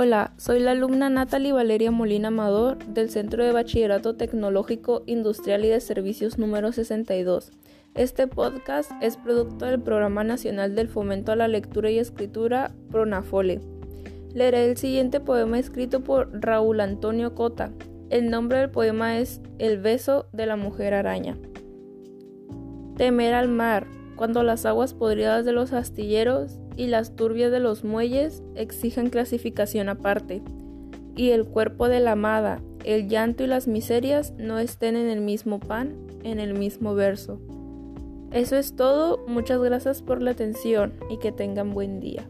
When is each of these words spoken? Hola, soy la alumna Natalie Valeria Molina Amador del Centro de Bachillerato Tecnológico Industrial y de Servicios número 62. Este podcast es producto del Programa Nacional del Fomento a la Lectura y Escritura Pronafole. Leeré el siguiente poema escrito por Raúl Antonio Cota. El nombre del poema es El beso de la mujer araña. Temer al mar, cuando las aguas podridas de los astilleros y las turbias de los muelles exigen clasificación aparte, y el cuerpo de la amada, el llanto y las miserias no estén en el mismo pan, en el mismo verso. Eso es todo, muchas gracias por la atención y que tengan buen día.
Hola, 0.00 0.32
soy 0.36 0.60
la 0.60 0.70
alumna 0.70 1.10
Natalie 1.10 1.52
Valeria 1.52 1.90
Molina 1.90 2.28
Amador 2.28 2.78
del 2.86 3.10
Centro 3.10 3.44
de 3.44 3.50
Bachillerato 3.50 4.14
Tecnológico 4.14 5.02
Industrial 5.06 5.64
y 5.64 5.70
de 5.70 5.80
Servicios 5.80 6.38
número 6.38 6.70
62. 6.70 7.50
Este 7.96 8.28
podcast 8.28 8.92
es 9.02 9.16
producto 9.16 9.64
del 9.64 9.82
Programa 9.82 10.22
Nacional 10.22 10.76
del 10.76 10.86
Fomento 10.86 11.32
a 11.32 11.34
la 11.34 11.48
Lectura 11.48 11.90
y 11.90 11.98
Escritura 11.98 12.70
Pronafole. 12.92 13.60
Leeré 14.32 14.70
el 14.70 14.76
siguiente 14.76 15.18
poema 15.18 15.58
escrito 15.58 16.04
por 16.04 16.30
Raúl 16.32 16.78
Antonio 16.78 17.34
Cota. 17.34 17.72
El 18.08 18.30
nombre 18.30 18.58
del 18.58 18.70
poema 18.70 19.18
es 19.18 19.40
El 19.58 19.80
beso 19.80 20.28
de 20.32 20.46
la 20.46 20.54
mujer 20.54 20.94
araña. 20.94 21.36
Temer 22.96 23.34
al 23.34 23.48
mar, 23.48 23.88
cuando 24.14 24.44
las 24.44 24.64
aguas 24.64 24.94
podridas 24.94 25.44
de 25.44 25.50
los 25.50 25.72
astilleros 25.72 26.60
y 26.78 26.86
las 26.86 27.16
turbias 27.16 27.50
de 27.50 27.60
los 27.60 27.84
muelles 27.84 28.42
exigen 28.54 29.10
clasificación 29.10 29.88
aparte, 29.90 30.40
y 31.16 31.30
el 31.30 31.44
cuerpo 31.44 31.88
de 31.88 31.98
la 31.98 32.12
amada, 32.12 32.62
el 32.84 33.08
llanto 33.08 33.42
y 33.42 33.48
las 33.48 33.66
miserias 33.66 34.32
no 34.38 34.60
estén 34.60 34.96
en 34.96 35.10
el 35.10 35.20
mismo 35.20 35.58
pan, 35.58 35.96
en 36.22 36.38
el 36.38 36.54
mismo 36.54 36.94
verso. 36.94 37.40
Eso 38.30 38.56
es 38.56 38.76
todo, 38.76 39.24
muchas 39.26 39.60
gracias 39.60 40.02
por 40.02 40.22
la 40.22 40.30
atención 40.30 40.94
y 41.10 41.18
que 41.18 41.32
tengan 41.32 41.74
buen 41.74 41.98
día. 41.98 42.28